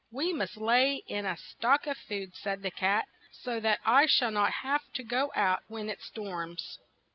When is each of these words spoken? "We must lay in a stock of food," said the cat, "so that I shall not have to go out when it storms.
"We 0.11 0.33
must 0.33 0.57
lay 0.57 1.03
in 1.05 1.27
a 1.27 1.37
stock 1.37 1.85
of 1.85 1.95
food," 1.95 2.35
said 2.35 2.63
the 2.63 2.71
cat, 2.71 3.05
"so 3.31 3.59
that 3.59 3.81
I 3.85 4.07
shall 4.07 4.31
not 4.31 4.51
have 4.63 4.81
to 4.93 5.03
go 5.03 5.31
out 5.35 5.61
when 5.67 5.91
it 5.91 6.01
storms. 6.01 6.79